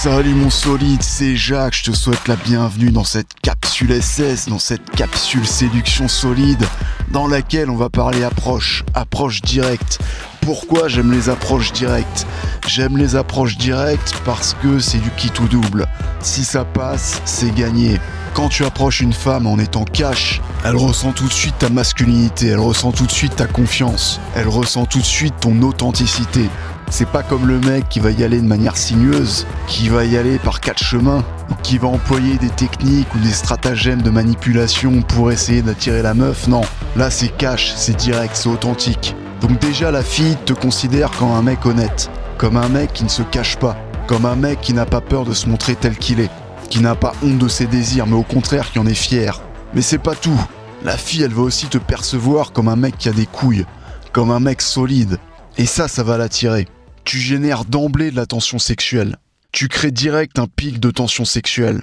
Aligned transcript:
Salut 0.00 0.36
mon 0.36 0.48
solide, 0.48 1.02
c'est 1.02 1.34
Jacques, 1.34 1.74
je 1.74 1.90
te 1.90 1.96
souhaite 1.96 2.28
la 2.28 2.36
bienvenue 2.36 2.92
dans 2.92 3.02
cette 3.02 3.34
capsule 3.42 4.00
SS, 4.00 4.48
dans 4.48 4.60
cette 4.60 4.88
capsule 4.90 5.44
séduction 5.44 6.06
solide, 6.06 6.64
dans 7.10 7.26
laquelle 7.26 7.68
on 7.68 7.74
va 7.74 7.90
parler 7.90 8.22
approche, 8.22 8.84
approche 8.94 9.42
directe. 9.42 9.98
Pourquoi 10.40 10.86
j'aime 10.86 11.10
les 11.10 11.28
approches 11.28 11.72
directes? 11.72 12.28
J'aime 12.68 12.96
les 12.96 13.16
approches 13.16 13.58
directes 13.58 14.14
parce 14.24 14.54
que 14.62 14.78
c'est 14.78 14.98
du 14.98 15.10
qui 15.16 15.30
tout 15.30 15.48
double. 15.48 15.88
Si 16.20 16.44
ça 16.44 16.64
passe, 16.64 17.20
c'est 17.24 17.52
gagné. 17.52 17.98
Quand 18.34 18.50
tu 18.50 18.64
approches 18.64 19.00
une 19.00 19.12
femme 19.12 19.48
en 19.48 19.58
étant 19.58 19.84
cash, 19.84 20.40
elle 20.64 20.76
ressent 20.76 21.10
tout 21.10 21.26
de 21.26 21.32
suite 21.32 21.58
ta 21.58 21.70
masculinité, 21.70 22.46
elle 22.46 22.60
ressent 22.60 22.92
tout 22.92 23.06
de 23.06 23.10
suite 23.10 23.34
ta 23.34 23.46
confiance, 23.46 24.20
elle 24.36 24.46
ressent 24.46 24.86
tout 24.86 25.00
de 25.00 25.04
suite 25.04 25.34
ton 25.40 25.60
authenticité. 25.62 26.48
C'est 26.90 27.08
pas 27.08 27.22
comme 27.22 27.46
le 27.46 27.60
mec 27.60 27.88
qui 27.88 28.00
va 28.00 28.10
y 28.10 28.24
aller 28.24 28.40
de 28.40 28.46
manière 28.46 28.76
sinueuse, 28.76 29.46
qui 29.66 29.88
va 29.88 30.04
y 30.04 30.16
aller 30.16 30.38
par 30.38 30.60
quatre 30.60 30.82
chemins, 30.82 31.22
qui 31.62 31.78
va 31.78 31.88
employer 31.88 32.38
des 32.38 32.48
techniques 32.48 33.14
ou 33.14 33.18
des 33.18 33.30
stratagèmes 33.30 34.02
de 34.02 34.10
manipulation 34.10 35.02
pour 35.02 35.30
essayer 35.30 35.62
d'attirer 35.62 36.02
la 36.02 36.14
meuf. 36.14 36.48
Non, 36.48 36.62
là 36.96 37.10
c'est 37.10 37.28
cash, 37.28 37.72
c'est 37.76 37.96
direct, 37.96 38.34
c'est 38.34 38.48
authentique. 38.48 39.14
Donc 39.40 39.60
déjà 39.60 39.90
la 39.90 40.02
fille 40.02 40.36
te 40.44 40.52
considère 40.52 41.10
comme 41.12 41.30
un 41.30 41.42
mec 41.42 41.64
honnête, 41.66 42.10
comme 42.36 42.56
un 42.56 42.68
mec 42.68 42.92
qui 42.94 43.04
ne 43.04 43.08
se 43.08 43.22
cache 43.22 43.56
pas, 43.58 43.76
comme 44.06 44.24
un 44.24 44.36
mec 44.36 44.60
qui 44.60 44.72
n'a 44.72 44.86
pas 44.86 45.00
peur 45.00 45.24
de 45.24 45.34
se 45.34 45.48
montrer 45.48 45.76
tel 45.76 45.96
qu'il 45.96 46.20
est, 46.20 46.30
qui 46.70 46.80
n'a 46.80 46.94
pas 46.94 47.12
honte 47.22 47.38
de 47.38 47.48
ses 47.48 47.66
désirs, 47.66 48.06
mais 48.06 48.16
au 48.16 48.22
contraire 48.22 48.72
qui 48.72 48.78
en 48.78 48.86
est 48.86 48.94
fier. 48.94 49.40
Mais 49.74 49.82
c'est 49.82 49.98
pas 49.98 50.14
tout. 50.14 50.40
La 50.82 50.96
fille, 50.96 51.22
elle 51.22 51.34
va 51.34 51.42
aussi 51.42 51.66
te 51.66 51.78
percevoir 51.78 52.52
comme 52.52 52.68
un 52.68 52.76
mec 52.76 52.96
qui 52.96 53.08
a 53.08 53.12
des 53.12 53.26
couilles, 53.26 53.66
comme 54.12 54.30
un 54.30 54.40
mec 54.40 54.62
solide. 54.62 55.18
Et 55.58 55.66
ça, 55.66 55.86
ça 55.88 56.02
va 56.02 56.16
l'attirer 56.16 56.66
tu 57.08 57.20
génères 57.20 57.64
d'emblée 57.64 58.10
de 58.10 58.16
la 58.16 58.26
tension 58.26 58.58
sexuelle. 58.58 59.16
Tu 59.50 59.68
crées 59.68 59.92
direct 59.92 60.38
un 60.38 60.46
pic 60.46 60.78
de 60.78 60.90
tension 60.90 61.24
sexuelle. 61.24 61.80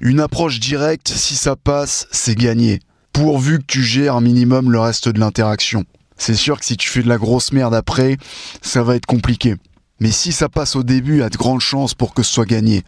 Une 0.00 0.18
approche 0.18 0.60
directe, 0.60 1.08
si 1.08 1.36
ça 1.36 1.56
passe, 1.56 2.06
c'est 2.10 2.38
gagné. 2.38 2.80
Pourvu 3.12 3.58
que 3.58 3.66
tu 3.66 3.82
gères 3.82 4.16
un 4.16 4.22
minimum 4.22 4.72
le 4.72 4.80
reste 4.80 5.10
de 5.10 5.20
l'interaction. 5.20 5.84
C'est 6.16 6.34
sûr 6.34 6.58
que 6.58 6.64
si 6.64 6.78
tu 6.78 6.88
fais 6.88 7.02
de 7.02 7.08
la 7.10 7.18
grosse 7.18 7.52
merde 7.52 7.74
après, 7.74 8.16
ça 8.62 8.82
va 8.82 8.96
être 8.96 9.04
compliqué. 9.04 9.56
Mais 10.00 10.10
si 10.10 10.32
ça 10.32 10.48
passe 10.48 10.74
au 10.74 10.84
début, 10.84 11.20
a 11.20 11.28
de 11.28 11.36
grandes 11.36 11.60
chances 11.60 11.92
pour 11.92 12.14
que 12.14 12.22
ce 12.22 12.32
soit 12.32 12.46
gagné. 12.46 12.82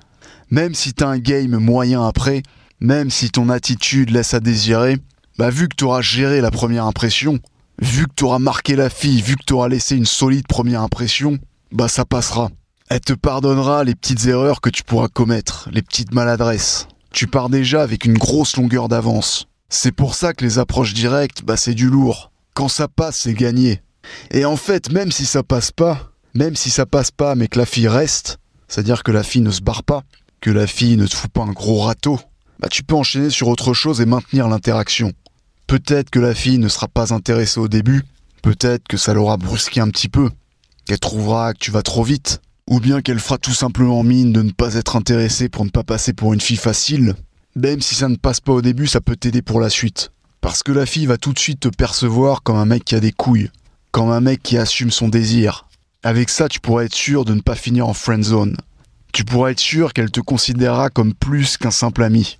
Même 0.49 0.73
si 0.73 0.95
t'as 0.95 1.09
un 1.09 1.19
game 1.19 1.59
moyen 1.59 2.09
après, 2.09 2.43
même 2.81 3.11
si 3.11 3.29
ton 3.29 3.51
attitude 3.51 4.09
laisse 4.09 4.33
à 4.33 4.41
désirer, 4.41 4.97
bah 5.37 5.51
vu 5.51 5.69
que 5.69 5.77
tu 5.77 5.85
auras 5.85 6.01
géré 6.01 6.41
la 6.41 6.51
première 6.51 6.87
impression, 6.87 7.41
vu 7.79 8.07
que 8.07 8.15
tu 8.17 8.25
auras 8.25 8.39
marqué 8.39 8.75
la 8.75 8.89
fille, 8.89 9.21
vu 9.21 9.37
que 9.37 9.45
tu 9.47 9.53
auras 9.53 9.69
laissé 9.69 9.97
une 9.97 10.07
solide 10.07 10.47
première 10.49 10.81
impression, 10.81 11.39
bah 11.75 11.89
ça 11.89 12.05
passera. 12.05 12.51
Elle 12.89 13.01
te 13.01 13.13
pardonnera 13.13 13.83
les 13.83 13.97
petites 13.97 14.27
erreurs 14.27 14.61
que 14.61 14.71
tu 14.71 14.85
pourras 14.85 15.09
commettre, 15.09 15.69
les 15.73 15.83
petites 15.83 16.15
maladresses. 16.15 16.87
Tu 17.11 17.27
pars 17.27 17.51
déjà 17.51 17.83
avec 17.83 18.05
une 18.05 18.17
grosse 18.17 18.57
longueur 18.57 18.89
d'avance. 18.89 19.47
C'est 19.69 19.93
pour 19.93 20.15
ça 20.15 20.33
que 20.33 20.45
les 20.45 20.61
approches 20.61 20.95
directes, 20.95 21.43
bah 21.45 21.57
c'est 21.57 21.75
du 21.75 21.91
lourd. 21.91 22.31
Quand 22.55 22.69
ça 22.69 22.87
passe, 22.87 23.21
c'est 23.23 23.35
gagné. 23.35 23.83
Et 24.31 24.45
en 24.45 24.57
fait, 24.57 24.93
même 24.93 25.11
si 25.11 25.27
ça 25.27 25.43
passe 25.43 25.73
pas, 25.73 26.13
même 26.35 26.55
si 26.55 26.71
ça 26.71 26.87
passe 26.87 27.11
pas 27.11 27.35
mais 27.35 27.49
que 27.49 27.59
la 27.59 27.67
fille 27.67 27.89
reste, 27.89 28.39
c'est-à-dire 28.69 29.03
que 29.03 29.13
la 29.13 29.25
fille 29.25 29.43
ne 29.43 29.51
se 29.51 29.61
barre 29.61 29.83
pas, 29.83 30.05
que 30.41 30.51
la 30.51 30.69
fille 30.69 30.97
ne 30.97 31.07
te 31.07 31.15
fout 31.15 31.31
pas 31.31 31.43
un 31.43 31.53
gros 31.53 31.81
râteau, 31.81 32.21
bah 32.61 32.69
tu 32.69 32.85
peux 32.85 32.95
enchaîner 32.95 33.31
sur 33.31 33.49
autre 33.49 33.75
chose 33.75 34.01
et 34.01 34.07
maintenir 34.07 34.49
l'interaction. 34.49 35.13
Peut-être 35.67 36.11
que 36.11 36.21
la 36.21 36.35
fille 36.35 36.59
ne 36.59 36.69
sera 36.69 36.87
pas 36.87 37.13
intéressée 37.13 37.59
au 37.59 37.69
début, 37.69 38.05
peut-être 38.43 38.87
que 38.87 38.97
ça 38.97 39.13
l'aura 39.13 39.39
brusqué 39.39 39.81
un 39.81 39.89
petit 39.89 40.09
peu, 40.09 40.31
qu'elle 40.85 40.99
trouvera 40.99 41.53
que 41.53 41.59
tu 41.59 41.71
vas 41.71 41.83
trop 41.83 42.03
vite, 42.03 42.41
ou 42.69 42.81
bien 42.81 43.01
qu'elle 43.03 43.19
fera 43.19 43.39
tout 43.39 43.53
simplement 43.53 44.03
mine 44.03 44.33
de 44.33 44.43
ne 44.43 44.51
pas 44.51 44.75
être 44.75 44.97
intéressée 44.97 45.49
pour 45.49 45.65
ne 45.65 45.71
pas 45.71 45.83
passer 45.83 46.13
pour 46.13 46.33
une 46.33 46.41
fille 46.41 46.57
facile. 46.57 47.15
Même 47.57 47.81
si 47.81 47.95
ça 47.95 48.09
ne 48.09 48.17
passe 48.17 48.41
pas 48.41 48.53
au 48.53 48.63
début, 48.63 48.87
ça 48.87 49.01
peut 49.01 49.17
t'aider 49.17 49.43
pour 49.43 49.61
la 49.61 49.71
suite. 49.71 50.11
Parce 50.41 50.63
que 50.63 50.73
la 50.73 50.87
fille 50.87 51.07
va 51.07 51.17
tout 51.17 51.33
de 51.33 51.39
suite 51.39 51.61
te 51.61 51.69
percevoir 51.69 52.43
comme 52.43 52.57
un 52.57 52.67
mec 52.67 52.85
qui 52.85 52.95
a 52.95 53.01
des 53.01 53.13
couilles, 53.13 53.51
comme 53.93 54.11
un 54.11 54.21
mec 54.21 54.43
qui 54.43 54.59
assume 54.59 54.91
son 54.91 55.09
désir. 55.09 55.67
Avec 56.03 56.29
ça, 56.29 56.49
tu 56.49 56.61
pourras 56.61 56.85
être 56.85 56.95
sûr 56.95 57.25
de 57.25 57.33
ne 57.33 57.41
pas 57.41 57.55
finir 57.55 57.89
en 57.89 57.95
friend 57.95 58.23
zone. 58.23 58.57
Tu 59.13 59.25
pourras 59.25 59.53
être 59.53 59.61
sûr 59.61 59.93
qu'elle 59.93 60.11
te 60.11 60.21
considérera 60.21 60.91
comme 60.91 61.15
plus 61.15 61.57
qu'un 61.57 61.71
simple 61.71 62.03
ami, 62.03 62.39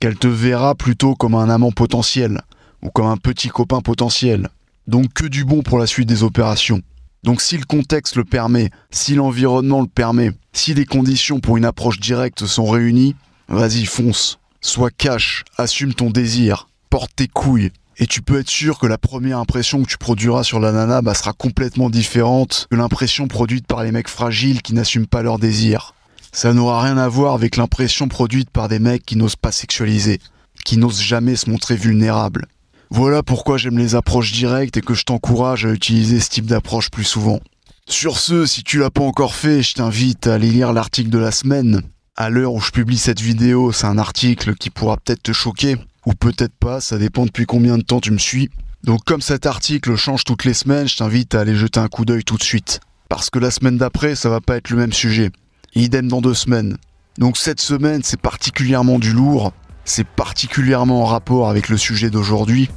qu'elle 0.00 0.16
te 0.16 0.26
verra 0.26 0.74
plutôt 0.74 1.14
comme 1.14 1.34
un 1.34 1.50
amant 1.50 1.70
potentiel, 1.70 2.40
ou 2.82 2.90
comme 2.90 3.06
un 3.06 3.16
petit 3.16 3.48
copain 3.48 3.80
potentiel. 3.80 4.48
Donc 4.86 5.12
que 5.12 5.26
du 5.26 5.44
bon 5.44 5.62
pour 5.62 5.78
la 5.78 5.86
suite 5.86 6.08
des 6.08 6.22
opérations. 6.22 6.80
Donc 7.24 7.40
si 7.40 7.56
le 7.56 7.64
contexte 7.64 8.16
le 8.16 8.24
permet, 8.24 8.70
si 8.90 9.14
l'environnement 9.14 9.80
le 9.80 9.86
permet, 9.86 10.32
si 10.52 10.74
les 10.74 10.84
conditions 10.84 11.40
pour 11.40 11.56
une 11.56 11.64
approche 11.64 11.98
directe 11.98 12.44
sont 12.44 12.66
réunies, 12.66 13.16
vas-y 13.48 13.86
fonce. 13.86 14.38
Sois 14.60 14.90
cash, 14.90 15.42
assume 15.56 15.94
ton 15.94 16.10
désir, 16.10 16.68
porte 16.90 17.10
tes 17.16 17.26
couilles. 17.26 17.70
Et 17.96 18.06
tu 18.06 18.20
peux 18.20 18.40
être 18.40 18.50
sûr 18.50 18.78
que 18.78 18.86
la 18.86 18.98
première 18.98 19.38
impression 19.38 19.82
que 19.82 19.88
tu 19.88 19.96
produiras 19.96 20.44
sur 20.44 20.60
la 20.60 20.72
nana 20.72 21.00
bah, 21.00 21.14
sera 21.14 21.32
complètement 21.32 21.88
différente 21.88 22.66
que 22.70 22.76
l'impression 22.76 23.26
produite 23.26 23.66
par 23.66 23.82
les 23.82 23.92
mecs 23.92 24.08
fragiles 24.08 24.60
qui 24.60 24.74
n'assument 24.74 25.06
pas 25.06 25.22
leur 25.22 25.38
désir. 25.38 25.94
Ça 26.30 26.52
n'aura 26.52 26.82
rien 26.82 26.98
à 26.98 27.08
voir 27.08 27.32
avec 27.32 27.56
l'impression 27.56 28.06
produite 28.06 28.50
par 28.50 28.68
des 28.68 28.80
mecs 28.80 29.06
qui 29.06 29.16
n'osent 29.16 29.36
pas 29.36 29.52
sexualiser, 29.52 30.20
qui 30.66 30.76
n'osent 30.76 31.00
jamais 31.00 31.36
se 31.36 31.48
montrer 31.48 31.76
vulnérables. 31.76 32.48
Voilà 32.96 33.24
pourquoi 33.24 33.56
j'aime 33.56 33.76
les 33.76 33.96
approches 33.96 34.30
directes 34.30 34.76
et 34.76 34.80
que 34.80 34.94
je 34.94 35.02
t'encourage 35.02 35.66
à 35.66 35.70
utiliser 35.70 36.20
ce 36.20 36.28
type 36.28 36.46
d'approche 36.46 36.92
plus 36.92 37.02
souvent. 37.02 37.40
Sur 37.88 38.20
ce, 38.20 38.46
si 38.46 38.62
tu 38.62 38.78
l'as 38.78 38.88
pas 38.88 39.02
encore 39.02 39.34
fait, 39.34 39.64
je 39.64 39.74
t'invite 39.74 40.28
à 40.28 40.34
aller 40.34 40.48
lire 40.48 40.72
l'article 40.72 41.10
de 41.10 41.18
la 41.18 41.32
semaine. 41.32 41.82
À 42.14 42.30
l'heure 42.30 42.52
où 42.52 42.60
je 42.60 42.70
publie 42.70 42.96
cette 42.96 43.20
vidéo, 43.20 43.72
c'est 43.72 43.88
un 43.88 43.98
article 43.98 44.54
qui 44.54 44.70
pourra 44.70 44.96
peut-être 44.96 45.24
te 45.24 45.32
choquer, 45.32 45.76
ou 46.06 46.12
peut-être 46.12 46.54
pas, 46.54 46.80
ça 46.80 46.96
dépend 46.96 47.26
depuis 47.26 47.46
combien 47.46 47.78
de 47.78 47.82
temps 47.82 47.98
tu 47.98 48.12
me 48.12 48.18
suis. 48.18 48.48
Donc 48.84 49.02
comme 49.04 49.22
cet 49.22 49.46
article 49.46 49.96
change 49.96 50.22
toutes 50.22 50.44
les 50.44 50.54
semaines, 50.54 50.86
je 50.86 50.98
t'invite 50.98 51.34
à 51.34 51.40
aller 51.40 51.56
jeter 51.56 51.80
un 51.80 51.88
coup 51.88 52.04
d'œil 52.04 52.22
tout 52.22 52.36
de 52.36 52.44
suite. 52.44 52.78
Parce 53.08 53.28
que 53.28 53.40
la 53.40 53.50
semaine 53.50 53.76
d'après, 53.76 54.14
ça 54.14 54.28
va 54.28 54.40
pas 54.40 54.56
être 54.56 54.70
le 54.70 54.76
même 54.76 54.92
sujet. 54.92 55.32
Idem 55.74 56.06
dans 56.06 56.20
deux 56.20 56.32
semaines. 56.32 56.76
Donc 57.18 57.38
cette 57.38 57.60
semaine, 57.60 58.02
c'est 58.04 58.20
particulièrement 58.20 59.00
du 59.00 59.12
lourd, 59.12 59.52
c'est 59.84 60.06
particulièrement 60.06 61.02
en 61.02 61.06
rapport 61.06 61.50
avec 61.50 61.68
le 61.68 61.76
sujet 61.76 62.08
d'aujourd'hui, 62.08 62.70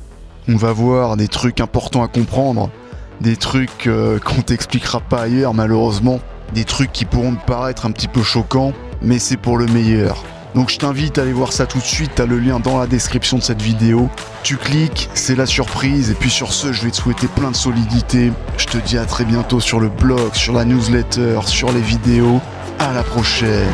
on 0.50 0.56
va 0.56 0.72
voir 0.72 1.18
des 1.18 1.28
trucs 1.28 1.60
importants 1.60 2.04
à 2.04 2.08
comprendre, 2.08 2.70
des 3.22 3.36
trucs 3.36 3.88
euh, 3.88 4.20
qu'on 4.26 4.42
t'expliquera 4.42 5.00
pas 5.00 5.22
ailleurs 5.22 5.54
malheureusement, 5.54 6.20
des 6.54 6.64
trucs 6.64 6.92
qui 6.92 7.06
pourront 7.06 7.36
te 7.36 7.46
paraître 7.46 7.86
un 7.86 7.92
petit 7.92 8.08
peu 8.08 8.24
choquants, 8.24 8.74
mais 9.02 9.20
c'est 9.20 9.38
pour 9.38 9.58
le 9.58 9.66
meilleur. 9.66 10.24
Donc 10.56 10.72
je 10.72 10.78
t'invite 10.78 11.20
à 11.20 11.22
aller 11.22 11.34
voir 11.34 11.54
ça 11.54 11.66
tout 11.66 11.78
de 11.78 11.84
suite, 11.84 12.12
t'as 12.16 12.26
le 12.26 12.40
lien 12.40 12.60
dans 12.60 12.80
la 12.80 12.88
description 12.88 13.38
de 13.38 13.44
cette 13.44 13.62
vidéo. 13.62 14.10
Tu 14.44 14.58
cliques, 14.58 15.10
c'est 15.14 15.36
la 15.36 15.46
surprise, 15.46 16.10
et 16.10 16.16
puis 16.16 16.30
sur 16.30 16.54
ce, 16.54 16.72
je 16.74 16.84
vais 16.84 16.92
te 16.92 16.96
souhaiter 16.96 17.28
plein 17.28 17.52
de 17.52 17.56
solidité. 17.56 18.32
Je 18.58 18.66
te 18.66 18.78
dis 18.78 18.98
à 18.98 19.06
très 19.06 19.26
bientôt 19.26 19.60
sur 19.60 19.80
le 19.80 19.90
blog, 19.90 20.34
sur 20.34 20.54
la 20.54 20.66
newsletter, 20.66 21.42
sur 21.46 21.72
les 21.72 21.82
vidéos. 21.82 22.40
À 22.80 22.94
la 22.94 23.04
prochaine 23.04 23.68